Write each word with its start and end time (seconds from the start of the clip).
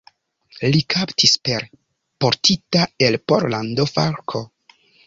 Li 0.75 0.79
kaptis 0.93 1.35
per 1.49 1.67
portita 2.25 2.85
el 3.09 3.23
Pollando 3.33 3.89
forko. 3.97 4.47